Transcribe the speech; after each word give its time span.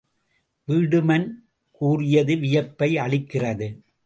வீடுமன் 0.67 1.27
கூறியது 1.71 2.35
வியப்பை 2.35 2.95
அளிக்கிறது. 2.95 3.67